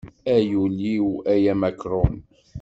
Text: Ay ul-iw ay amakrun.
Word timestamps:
Ay 0.35 0.49
ul-iw 0.63 1.07
ay 1.31 1.43
amakrun. 1.53 2.15